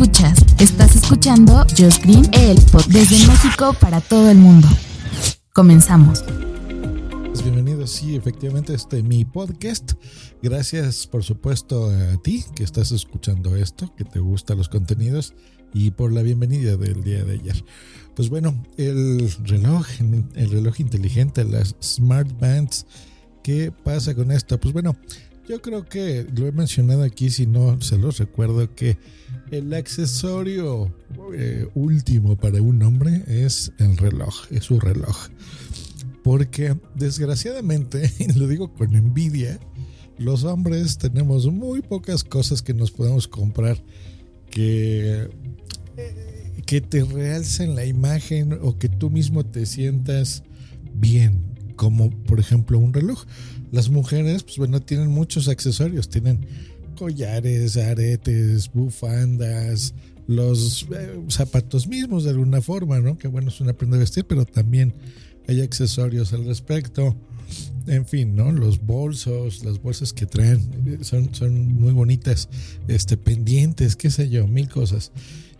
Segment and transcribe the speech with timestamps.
[0.00, 4.66] Escuchas, estás escuchando Josh Green, el pod desde México para todo el mundo.
[5.52, 6.24] Comenzamos.
[7.44, 9.92] Bienvenidos, sí, efectivamente, este mi podcast.
[10.42, 15.34] Gracias, por supuesto, a ti que estás escuchando esto, que te gustan los contenidos
[15.74, 17.62] y por la bienvenida del día de ayer.
[18.16, 19.86] Pues bueno, el reloj,
[20.34, 22.86] el reloj inteligente, las smart bands,
[23.42, 24.58] ¿qué pasa con esto?
[24.58, 24.96] Pues bueno,
[25.50, 28.98] yo creo que lo he mencionado aquí, si no se los recuerdo, que
[29.50, 30.94] el accesorio
[31.34, 35.16] eh, último para un hombre es el reloj, es su reloj.
[36.22, 39.58] Porque desgraciadamente, y lo digo con envidia,
[40.18, 43.82] los hombres tenemos muy pocas cosas que nos podemos comprar
[44.50, 45.30] que,
[46.64, 50.44] que te realcen la imagen o que tú mismo te sientas
[50.94, 51.42] bien,
[51.74, 53.24] como por ejemplo un reloj.
[53.70, 56.46] Las mujeres, pues bueno, tienen muchos accesorios, tienen
[56.96, 59.94] collares, aretes, bufandas,
[60.26, 63.18] los eh, zapatos mismos de alguna forma, ¿no?
[63.18, 64.94] Que bueno, es una prenda de vestir, pero también
[65.48, 67.16] hay accesorios al respecto.
[67.86, 68.52] En fin, ¿no?
[68.52, 72.48] Los bolsos, las bolsas que traen son, son muy bonitas,
[72.86, 75.10] este, pendientes, qué sé yo, mil cosas.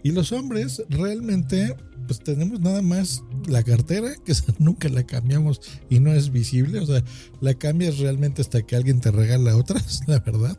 [0.02, 1.74] Y los hombres realmente,
[2.10, 6.86] pues tenemos nada más la cartera, que nunca la cambiamos y no es visible, o
[6.86, 7.04] sea,
[7.40, 10.58] la cambias realmente hasta que alguien te regala otras, la verdad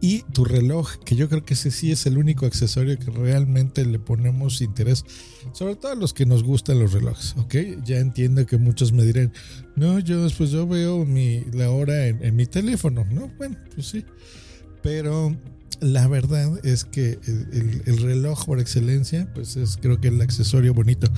[0.00, 3.84] y tu reloj, que yo creo que ese sí es el único accesorio que realmente
[3.84, 5.04] le ponemos interés,
[5.52, 7.56] sobre todo a los que nos gustan los relojes, ¿ok?
[7.84, 9.32] Ya entiendo que muchos me dirán,
[9.74, 13.32] no, yo después yo veo mi, la hora en, mi teléfono, ¿no?
[13.36, 14.04] Bueno, pues sí,
[14.80, 15.36] pero
[15.80, 20.74] la verdad es que el, el, reloj por excelencia, pues es creo que el accesorio
[20.74, 21.08] bonito.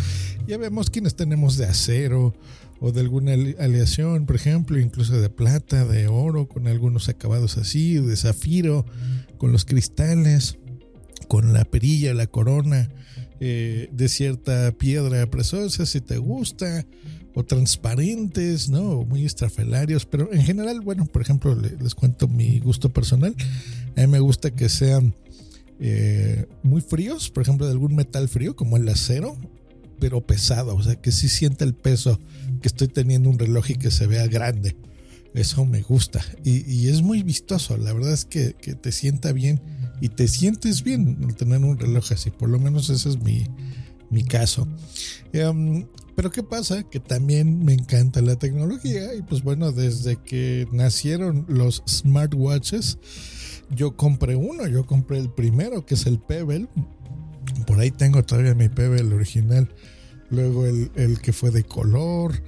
[0.47, 2.34] Ya vemos quienes tenemos de acero
[2.81, 7.97] o de alguna aleación, por ejemplo, incluso de plata, de oro, con algunos acabados así,
[7.97, 8.87] de zafiro,
[9.38, 10.59] con los cristales,
[11.28, 12.91] con la perilla, la corona,
[13.41, 16.87] eh, de cierta piedra preciosa, si te gusta,
[17.34, 19.05] o transparentes, ¿no?
[19.05, 23.34] muy estrafelarios, pero en general, bueno, por ejemplo, les, cuento mi gusto personal.
[23.97, 25.15] A mí me gusta que sean
[25.78, 29.37] eh, muy fríos, por ejemplo, de algún metal frío, como el acero,
[29.99, 32.19] pero pesado, o sea, que sí sienta el peso
[32.61, 34.77] que estoy teniendo un reloj y que se vea grande.
[35.34, 37.77] Eso me gusta y, es muy vistoso.
[37.77, 39.61] La verdad es que, te sienta bien
[40.00, 42.31] y te sientes bien al tener un reloj así.
[42.31, 43.47] Por lo menos ese es mi,
[44.11, 44.66] mi caso.
[45.33, 46.83] Em, pero ¿qué pasa?
[46.83, 52.99] Que también me encanta la tecnología y pues bueno, desde que nacieron los smartwatches,
[53.71, 56.69] yo compré uno, yo compré el primero que es el Pebble
[57.66, 59.69] por ahí tengo todavía mi Pebble original.
[60.31, 62.43] Luego el, que fue de color.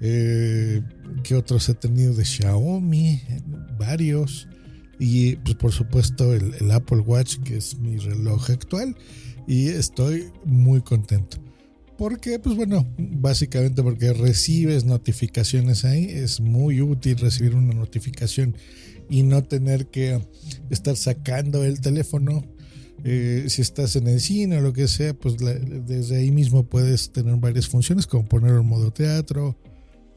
[0.00, 0.82] Eh,
[1.22, 3.22] que otros he tenido de Xiaomi?
[3.78, 4.48] Varios.
[5.04, 8.96] Y pues por supuesto el, Apple Watch, que es mi reloj actual.
[9.46, 11.36] Y estoy muy contento.
[11.98, 16.06] Porque, pues bueno, básicamente porque recibes notificaciones ahí.
[16.06, 18.56] Es muy útil recibir una notificación
[19.10, 20.26] y no tener que
[20.70, 22.42] estar sacando el teléfono
[23.04, 27.12] eh, si estás en el cine o lo que sea, pues desde ahí mismo puedes
[27.12, 29.58] tener varias funciones, como ponerlo en modo teatro,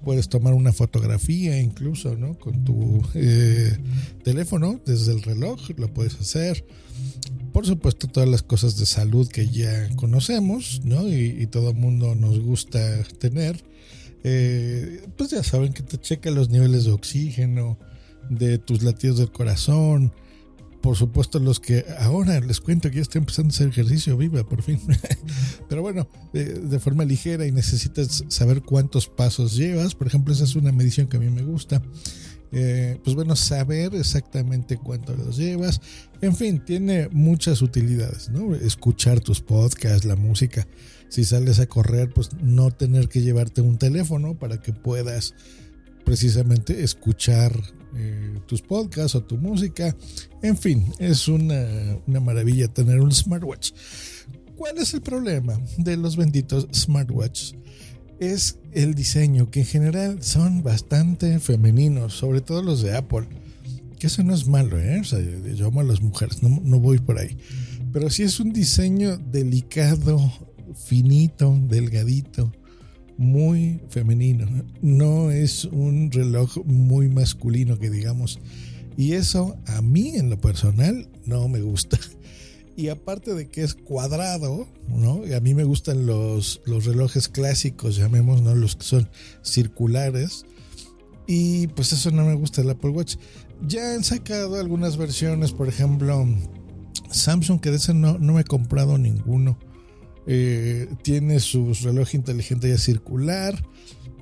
[0.03, 2.37] puedes tomar una fotografía incluso, ¿no?
[2.37, 3.75] Con tu eh,
[4.23, 6.65] teléfono, desde el reloj, lo puedes hacer.
[7.53, 11.07] Por supuesto, todas las cosas de salud que ya conocemos, ¿no?
[11.07, 13.63] Y, todo el mundo nos gusta tener.
[14.23, 17.77] Eh, pues ya saben que te checa los niveles de oxígeno,
[18.29, 20.13] de tus latidos del corazón,
[20.81, 24.47] por supuesto los que ahora les cuento que ya estoy empezando a hacer ejercicio viva
[24.47, 24.79] por fin.
[25.69, 29.95] Pero bueno de, forma ligera y necesitas saber cuántos pasos llevas.
[29.95, 31.81] Por ejemplo esa es una medición que a mí me gusta.
[32.53, 35.81] Eh, pues bueno saber exactamente cuánto los llevas.
[36.21, 40.67] En fin tiene muchas utilidades no escuchar tus podcasts la música.
[41.09, 45.33] Si sales a correr pues no tener que llevarte un teléfono para que puedas
[46.05, 47.51] precisamente escuchar
[47.95, 49.95] eh, tus podcasts o tu música.
[50.41, 51.65] En fin, es una,
[52.07, 53.71] una maravilla tener un smartwatch.
[54.55, 57.55] ¿Cuál es el problema de los benditos smartwatches?
[58.19, 63.27] Es el diseño, que en general son bastante femeninos, sobre todo los de Apple.
[63.99, 64.99] Que eso no es malo, ¿eh?
[64.99, 67.37] O sea, yo amo a las mujeres, no, no voy por ahí.
[67.93, 70.19] Pero sí es un diseño delicado,
[70.85, 72.51] finito, delgadito,
[73.17, 74.47] muy femenino.
[74.81, 78.39] No es un reloj muy masculino que digamos.
[78.95, 81.99] Y eso a mí en lo personal no me gusta.
[82.75, 85.23] Y aparte de que es cuadrado, ¿no?
[85.35, 88.53] A mí me gustan los, los relojes clásicos, llamemos, ¿no?
[88.53, 89.09] Los que son
[89.41, 90.45] circulares.
[91.25, 93.15] Y pues eso no me gusta el Apple Watch.
[93.67, 96.27] Ya han sacado algunas versiones, por ejemplo,
[97.09, 99.57] Samsung, que de ese no, no me he comprado ninguno.
[100.29, 103.63] Eh, tiene su reloj inteligente ya circular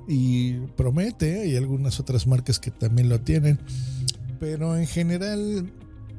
[0.06, 3.58] y promete, hay algunas otras marcas que también lo tienen,
[4.38, 5.68] pero en general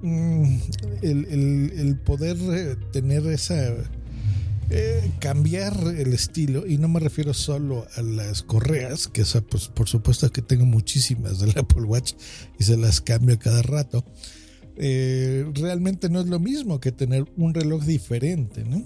[0.02, 0.58] mm,
[1.02, 3.76] el, poder eh, tener esa...
[4.70, 9.70] Eh, cambiar el estilo y no me refiero solo a las correas que esa pues
[9.70, 12.16] por supuesto que tengo muchísimas del Apple Watch
[12.60, 14.04] y se las cambio cada rato
[14.76, 18.84] realmente no es lo mismo que tener un reloj diferente ¿no?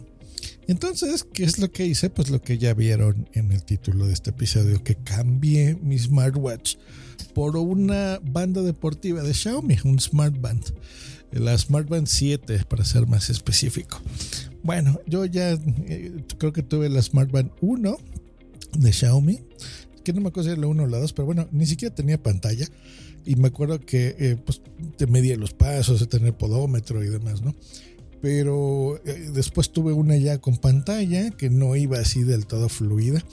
[0.67, 2.09] Entonces, ¿qué es lo que hice?
[2.09, 6.75] Pues lo que ya vieron en el título de este episodio, que cambié mi smartwatch
[7.33, 10.63] por una banda deportiva de Xiaomi, un smartband,
[11.31, 14.01] la Smartband 7 para ser más específico.
[14.63, 17.97] Bueno, yo ya eh, creo que tuve la Smartband 1
[18.77, 19.39] de Xiaomi,
[20.03, 21.93] que no me acuerdo si era la 1 o la 2, pero bueno, ni siquiera
[21.93, 22.67] tenía pantalla.
[23.23, 24.61] Y me acuerdo que eh, pues,
[24.97, 27.55] te medía los pasos, de tener podómetro y demás, ¿no?
[28.21, 33.23] Pero eh, después tuve una ya con pantalla que no iba así del todo fluida.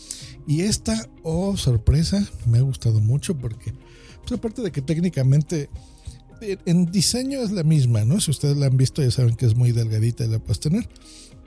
[0.46, 3.75] Y esta, oh sorpresa, me ha gustado mucho porque,
[4.20, 5.69] pues aparte de que técnicamente
[6.40, 8.20] eh, en diseño es la misma, ¿no?
[8.20, 10.88] Si ustedes la han visto ya saben que es muy delgadita y la puedes tener.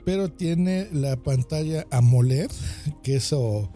[0.04, 2.50] Pero tiene la pantalla AMOLED,
[3.02, 3.70] que eso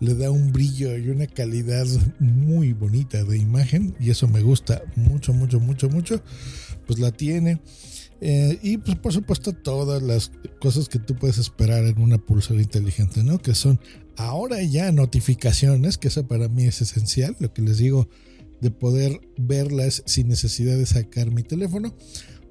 [0.00, 1.86] le da un brillo y una calidad
[2.18, 3.94] muy bonita de imagen.
[4.00, 6.22] Y eso me gusta mucho, mucho, mucho, mucho.
[6.86, 7.60] Pues la tiene.
[8.20, 12.60] Eh, y pues por supuesto todas las cosas que tú puedes esperar en una pulsera
[12.60, 13.38] inteligente, ¿no?
[13.38, 13.80] Que son
[14.16, 18.08] ahora ya notificaciones, que eso para mí es esencial, lo que les digo,
[18.60, 21.94] de poder verlas sin necesidad de sacar mi teléfono.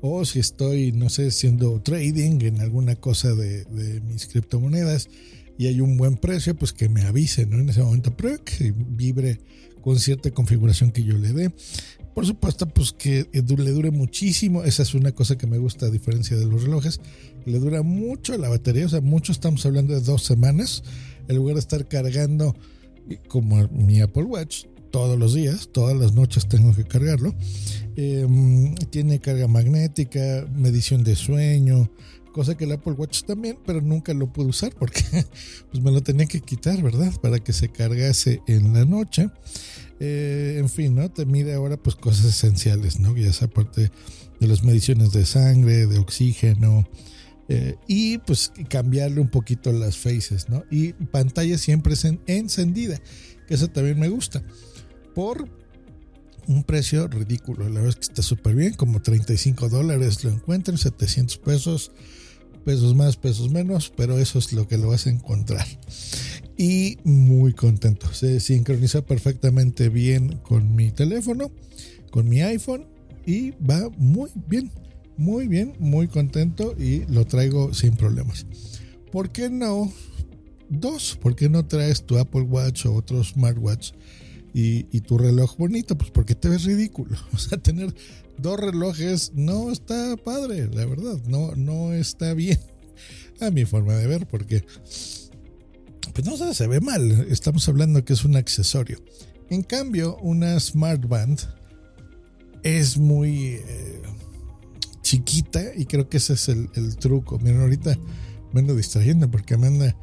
[0.01, 3.65] O si estoy, no sé, haciendo trading en alguna cosa de,
[4.07, 5.09] mis criptomonedas
[5.57, 7.59] y hay un buen precio, pues que me avise, ¿no?
[7.59, 9.39] En ese momento, pero que vibre
[9.81, 11.51] con cierta configuración que yo le dé.
[12.17, 14.63] Por supuesto, pues que le dure muchísimo.
[14.63, 16.99] Esa es una cosa que me gusta a diferencia de los relojes.
[17.45, 18.87] Le dura mucho la batería.
[18.87, 20.81] O sea, mucho estamos hablando de dos semanas.
[21.27, 22.55] En lugar de estar cargando
[23.27, 27.35] como mi Apple Watch todos los días, todas las noches tengo que cargarlo.
[27.95, 31.91] Em, tiene carga magnética, medición de sueño,
[32.37, 35.01] cosa que el Apple Watch también, pero nunca lo pude usar porque
[35.71, 37.11] pues me lo tenía que quitar, ¿verdad?
[37.19, 39.29] Para que se cargase en la noche.
[39.99, 41.09] Eh, en fin, ¿no?
[41.09, 43.17] Te mide ahora pues cosas esenciales, ¿no?
[43.17, 43.91] Ya sea aparte
[44.39, 46.87] de las mediciones de sangre, de oxígeno,
[47.49, 50.63] eh, y pues cambiarle un poquito las faces, ¿no?
[50.69, 53.01] Y pantalla siempre es encendida,
[53.47, 54.43] que eso también me gusta,
[55.15, 55.49] por
[56.45, 60.77] un precio ridículo, la verdad es que está súper bien, como 35 dólares lo encuentran,
[60.77, 61.91] 700 pesos,
[62.67, 65.65] pesos más, pesos menos, pero eso es lo que lo vas a encontrar
[66.57, 68.11] y muy contento.
[68.13, 71.49] Se sincroniza perfectamente bien con mi teléfono,
[72.11, 72.85] con mi iPhone
[73.25, 74.69] y va muy bien,
[75.15, 78.45] muy bien, muy contento y lo traigo sin problemas.
[79.13, 79.89] ¿Por qué no
[80.68, 81.18] dos?
[81.21, 83.94] ¿Por qué no traes tu Apple Watch o otro smartwatch
[84.53, 85.97] y, y tu reloj bonito?
[85.97, 87.15] Pues porque te ves ridículo.
[87.33, 87.95] O sea, tener
[88.37, 92.59] dos relojes no está padre, la verdad, no, no está bien
[93.41, 94.63] a mi forma de ver porque
[96.17, 97.27] pues no sé, se ve mal.
[97.29, 98.97] Estamos hablando que es un accesorio.
[99.51, 101.39] En cambio, una Smart Band
[102.63, 104.01] es muy eh,
[105.03, 107.37] chiquita y creo que ese es el, truco.
[107.37, 107.95] Miren, ahorita
[108.51, 109.95] me ando distrayendo porque me anda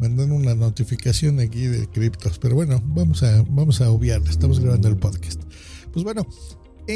[0.00, 2.40] mandando una notificación aquí de criptos.
[2.40, 4.28] Pero bueno, vamos a, vamos a obviarla.
[4.28, 5.40] Estamos grabando el podcast.
[5.92, 6.26] Pues bueno,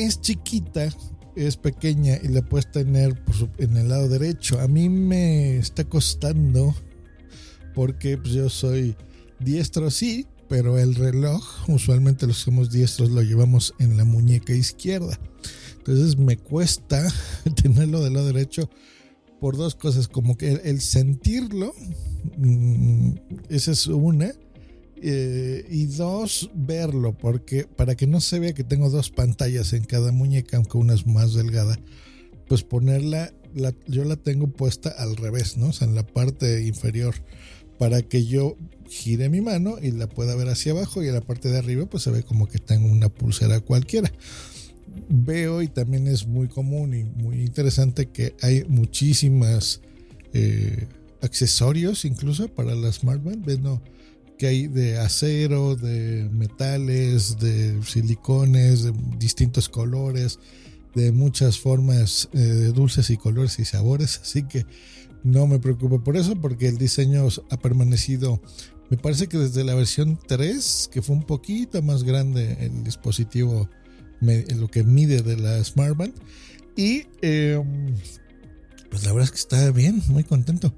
[0.02, 0.88] es chiquita,
[1.36, 3.22] es pequeña y la puedes tener
[3.58, 4.60] en el lado derecho.
[4.60, 6.74] A mí me está costando
[7.74, 8.96] porque pues, yo soy
[9.40, 14.52] diestro, sí, pero el reloj, usualmente los que somos diestros lo llevamos en la muñeca
[14.52, 15.18] izquierda.
[15.78, 17.06] Entonces me cuesta
[17.62, 18.70] tenerlo del lado derecho
[19.40, 21.74] por dos cosas, como que el, sentirlo,
[22.38, 23.10] mm,
[23.50, 24.32] esa es una,
[25.06, 29.84] eh, y dos, verlo, porque para que no se vea que tengo dos pantallas en
[29.84, 31.78] cada muñeca, aunque una es más delgada,
[32.48, 33.30] pues ponerla,
[33.86, 35.68] yo la tengo puesta al revés, ¿no?
[35.68, 37.14] O sea, en la parte inferior
[37.78, 38.56] para que yo
[38.88, 41.84] gire mi mano y la pueda ver hacia abajo y en la parte de arriba
[41.84, 44.10] pues se ve como que tengo una pulsera cualquiera.
[45.10, 49.82] veo y también es muy común y muy interesante que hay muchísimas
[50.32, 50.86] eh,
[51.20, 53.44] accesorios incluso para la smartband.
[53.44, 53.82] Bueno,
[54.38, 60.38] que hay de acero, de metales, de silicones, de distintos colores,
[60.94, 64.20] de muchas formas eh, de dulces y colores y sabores.
[64.22, 64.66] Así que
[65.22, 68.40] no me preocupo por eso porque el diseño ha permanecido,
[68.90, 73.68] me parece que desde la versión 3, que fue un poquito más grande el dispositivo,
[74.20, 76.14] lo que mide de la Smartband.
[76.76, 77.94] Y em,
[78.90, 80.74] pues la verdad es que está bien, muy contento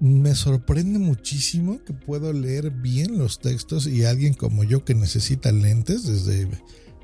[0.00, 5.50] me sorprende muchísimo que puedo leer bien los textos y alguien como yo que necesita
[5.52, 6.48] lentes desde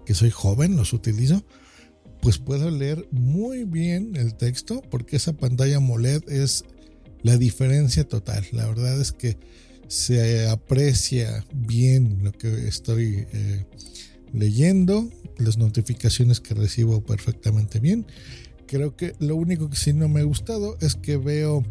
[0.06, 1.44] que soy joven los utilizo,
[2.20, 6.64] pues puedo leer muy bien el texto porque esa pantalla AMOLED es
[7.22, 8.46] la diferencia total.
[8.52, 9.38] La verdad es que
[9.88, 13.66] se aprecia bien lo que estoy eh,
[14.32, 18.06] leyendo, las notificaciones que recibo perfectamente bien.
[18.66, 21.62] Creo que lo único que sí no me ha gustado es que veo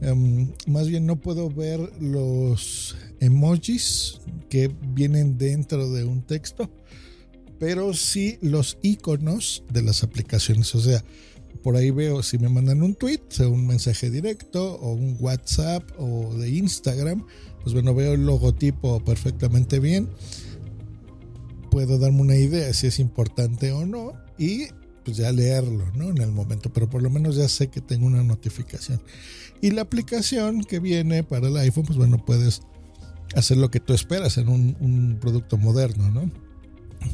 [0.00, 6.70] Em, más bien no puedo ver los emojis que vienen dentro de un texto,
[7.58, 10.74] pero sí los iconos de las aplicaciones.
[10.74, 11.04] O sea,
[11.62, 15.82] por ahí veo si me mandan un tweet, sea un mensaje directo o un WhatsApp
[15.98, 17.26] o de Instagram,
[17.62, 20.08] pues bueno, veo el logotipo perfectamente bien.
[21.70, 24.68] Puedo darme una idea si es importante o no y
[25.08, 26.10] pues ya leerlo, ¿no?
[26.10, 29.00] En el momento, pero por lo menos ya sé que tengo una notificación.
[29.62, 32.60] Y la aplicación que viene para el iPhone, pues bueno, puedes
[33.34, 36.30] hacer lo que tú esperas en un, producto moderno, ¿no?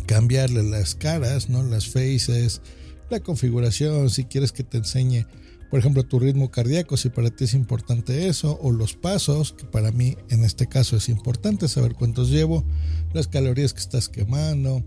[0.06, 1.62] Cambiarle las caras, ¿no?
[1.62, 2.62] Las faces,
[3.10, 5.24] la configuración, si quieres que te enseñe,
[5.70, 9.66] por ejemplo, tu ritmo cardíaco, si para ti es importante eso, o los pasos, que
[9.66, 12.64] para mí en este caso es importante saber cuántos llevo,
[13.12, 14.84] las calorías que estás quemando,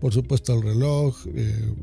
[0.00, 1.74] por supuesto el reloj, eh,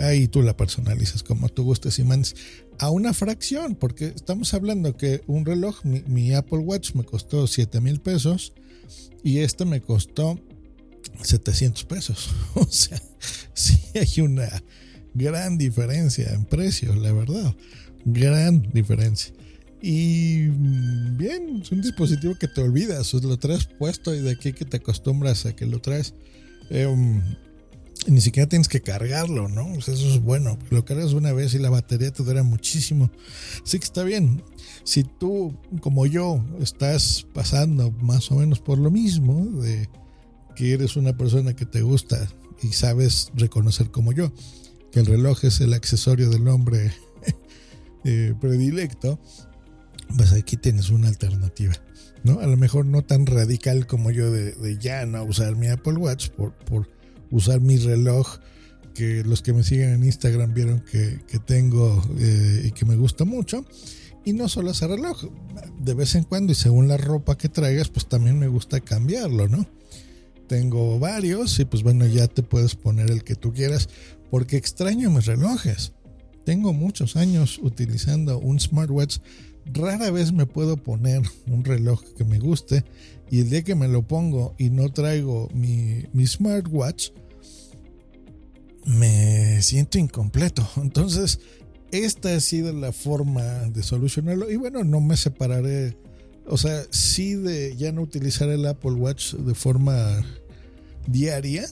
[0.00, 2.34] ahí tú la personalizas como tú gustes y mandes
[2.78, 7.80] a una fracción, porque estamos hablando que un reloj, mi, Apple Watch me costó 7
[7.80, 8.52] mil pesos
[9.22, 10.38] y este me costó
[11.22, 12.30] 700 pesos.
[12.54, 13.00] O sea,
[13.52, 14.48] sí hay una
[15.14, 17.54] gran diferencia en precio, la verdad.
[18.04, 19.34] Gran diferencia.
[19.80, 24.64] Y bien, es un dispositivo que te olvidas, lo traes puesto y de aquí que
[24.64, 26.14] te acostumbras a que lo traes.
[26.70, 27.22] Em,
[28.06, 29.74] ni siquiera tienes que cargarlo, ¿no?
[29.74, 30.58] eso es bueno.
[30.70, 33.10] Lo cargas una vez y la batería te dura muchísimo.
[33.64, 34.42] Así que está bien.
[34.84, 39.88] Si tú, como yo, estás pasando más o menos por lo mismo, de
[40.54, 42.28] que eres una persona que te gusta
[42.62, 44.32] y sabes reconocer como yo,
[44.92, 46.92] que el reloj es el accesorio del hombre
[48.04, 49.18] eh, predilecto,
[50.16, 51.74] pues aquí tienes una alternativa.
[52.22, 52.40] ¿no?
[52.40, 56.30] A lo mejor no tan radical como yo de, ya no usar mi Apple Watch
[56.30, 56.88] por, por
[57.34, 58.38] usar mi reloj
[58.94, 63.24] que los que me siguen en Instagram vieron que, tengo eh, y que me gusta
[63.24, 63.64] mucho.
[64.24, 65.24] Y no solo ese reloj,
[65.80, 69.48] de vez en cuando y según la ropa que traigas, pues también me gusta cambiarlo,
[69.48, 69.66] ¿no?
[70.46, 73.88] Tengo varios y pues bueno, ya te puedes poner el que tú quieras
[74.30, 75.92] porque extraño mis relojes.
[76.44, 79.18] Tengo muchos años utilizando un smartwatch.
[79.66, 82.84] Rara vez me puedo poner un reloj que me guste
[83.30, 87.10] y el día que me lo pongo y no traigo mi, mi smartwatch,
[88.84, 90.68] me siento incompleto.
[90.76, 91.40] Entonces,
[91.90, 94.50] esta ha sido la forma de solucionarlo.
[94.50, 95.96] Y bueno, no me separaré.
[96.46, 100.22] O sea, sí de ya no utilizar el Apple Watch de forma
[101.06, 101.66] diaria.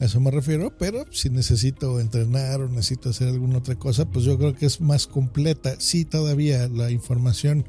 [0.00, 4.24] A eso me refiero, pero si necesito entrenar o necesito hacer alguna otra cosa, pues
[4.24, 5.76] yo creo que es más completa.
[5.78, 7.66] Sí, todavía la información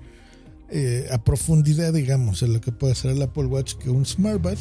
[0.69, 4.59] eh, a profundidad, digamos, en lo que puede hacer el Apple Watch que un smartwatch,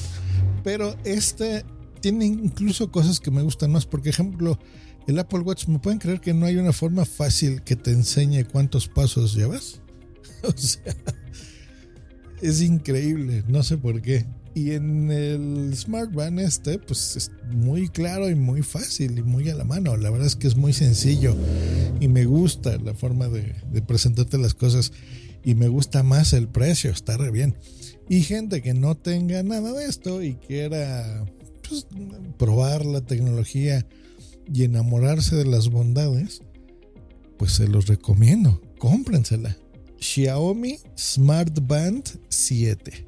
[0.64, 1.64] pero este
[2.00, 3.86] tiene incluso cosas que me gustan más.
[3.86, 4.58] Por ejemplo,
[5.06, 8.44] el Apple Watch, ¿me pueden creer que no hay una forma fácil que te enseñe
[8.44, 9.80] cuántos pasos llevas?
[10.42, 10.94] o sea,
[12.40, 14.26] es increíble, no sé por qué.
[14.52, 19.48] Y en el Smart Band este, pues es muy claro y muy fácil y muy
[19.48, 19.96] a la mano.
[19.96, 21.36] La verdad es que es muy sencillo
[22.00, 24.92] y me gusta la forma de, de presentarte las cosas
[25.44, 27.56] y me gusta más el precio, está re bien.
[28.08, 31.24] Y gente que no tenga nada de esto y quiera
[31.70, 31.86] pues,
[32.36, 33.86] probar la tecnología
[34.52, 36.42] y enamorarse de las bondades,
[37.38, 38.60] pues se los recomiendo.
[38.78, 39.56] Cómprensela.
[39.98, 43.06] Xiaomi Smart Band 7.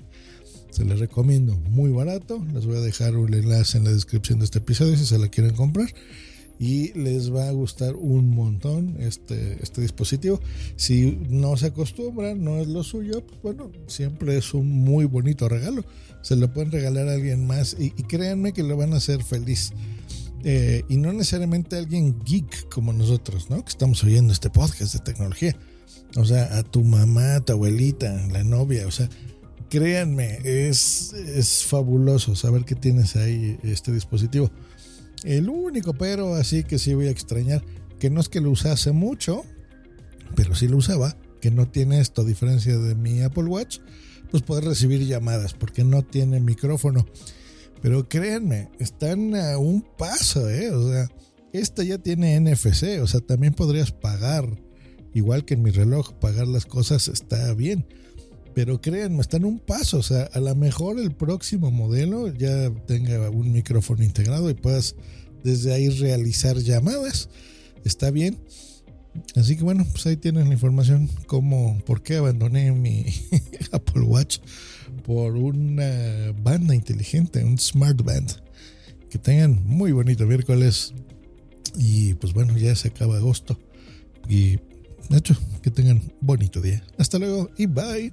[0.71, 2.43] Se les recomiendo, muy barato.
[2.55, 5.29] Les voy a dejar un enlace en la descripción de este episodio si se la
[5.29, 5.89] quieren comprar.
[6.63, 10.39] Y les va a gustar un montón este, este dispositivo.
[10.77, 15.49] Si no se acostumbran, no es lo suyo, pues bueno, siempre es un muy bonito
[15.49, 15.83] regalo
[16.23, 19.73] se lo pueden regalar a alguien más y, créanme que lo van a hacer feliz.
[20.45, 23.65] Eh, y no necesariamente alguien geek como nosotros, ¿no?
[23.65, 25.57] Que estamos oyendo este podcast de tecnología.
[26.17, 29.09] O sea, a tu mamá, a tu abuelita, la novia, o sea,
[29.69, 34.51] créanme, es, es fabuloso saber que tienes ahí este dispositivo.
[35.25, 37.65] El único pero así que sí voy a extrañar,
[37.99, 39.45] que no es que lo usase mucho,
[40.35, 43.79] pero sí lo usaba, que no tiene esto, a diferencia de mi Apple Watch,
[44.31, 47.07] pues poder recibir llamadas, porque no tiene micrófono.
[47.83, 50.71] Pero créanme, están a un paso, ¿eh?
[50.71, 51.09] O sea,
[51.53, 54.49] esta ya tiene NFC, o sea, también podrías pagar,
[55.15, 57.87] igual que en mi reloj, pagar las cosas está bien.
[58.55, 63.31] Pero créanme, están un paso, o sea, a lo mejor el próximo modelo ya tenga
[63.31, 64.95] un micrófono integrado y puedas
[65.43, 67.29] desde ahí realizar llamadas.
[67.85, 68.39] Está bien.
[69.37, 73.07] Así que bueno, pues ahí tienen la información, cómo, por qué abandoné mi
[73.73, 74.39] Apple Watch
[75.05, 78.33] por una banda inteligente, un smart band.
[79.11, 80.95] Que tengan muy bonito miércoles.
[81.77, 83.59] Y pues bueno, ya se acaba agosto.
[84.29, 84.57] Y
[85.09, 86.83] de hecho, que tengan bonito día.
[86.99, 88.13] Hasta luego y bye.